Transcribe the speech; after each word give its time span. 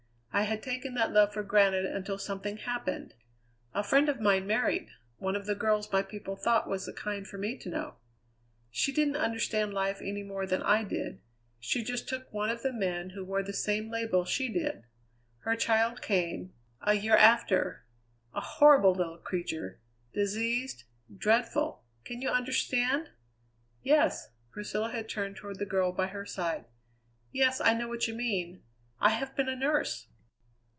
I 0.33 0.43
had 0.43 0.63
taken 0.63 0.93
that 0.93 1.11
love 1.11 1.33
for 1.33 1.43
granted 1.43 1.85
until 1.85 2.17
something 2.17 2.55
happened. 2.55 3.15
A 3.73 3.83
friend 3.83 4.07
of 4.07 4.21
mine 4.21 4.47
married 4.47 4.87
one 5.17 5.35
of 5.35 5.45
the 5.45 5.55
girls 5.55 5.91
my 5.91 6.01
people 6.03 6.37
thought 6.37 6.69
was 6.69 6.85
the 6.85 6.93
kind 6.93 7.27
for 7.27 7.37
me 7.37 7.57
to 7.57 7.67
know. 7.67 7.95
She 8.71 8.93
didn't 8.93 9.17
understand 9.17 9.73
life 9.73 9.99
any 10.01 10.23
more 10.23 10.45
than 10.45 10.61
I 10.63 10.85
did; 10.85 11.19
she 11.59 11.83
just 11.83 12.07
took 12.07 12.31
one 12.31 12.49
of 12.49 12.61
the 12.63 12.71
men 12.71 13.09
who 13.09 13.25
wore 13.25 13.43
the 13.43 13.51
same 13.51 13.91
label 13.91 14.23
she 14.23 14.47
did. 14.47 14.85
Her 15.39 15.57
child 15.57 16.01
came 16.01 16.53
a 16.81 16.93
year 16.93 17.17
after; 17.17 17.83
a 18.33 18.39
horrible 18.39 18.93
little 18.93 19.17
creature 19.17 19.81
diseased; 20.13 20.85
dreadful 21.13 21.83
can 22.05 22.21
you 22.21 22.29
understand?" 22.29 23.09
"Yes" 23.83 24.29
Priscilla 24.49 24.91
had 24.93 25.09
turned 25.09 25.35
toward 25.35 25.59
the 25.59 25.65
girl 25.65 25.91
by 25.91 26.07
her 26.07 26.25
side 26.25 26.63
"yes, 27.33 27.59
I 27.59 27.73
know 27.73 27.89
what 27.89 28.07
you 28.07 28.13
mean. 28.13 28.63
I 29.01 29.09
have 29.09 29.35
been 29.35 29.49
a 29.49 29.57
nurse." 29.57 30.07